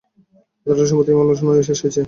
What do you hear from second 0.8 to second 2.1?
সম্প্রতি এই মামলার শুনানি শেষ হয়েছে।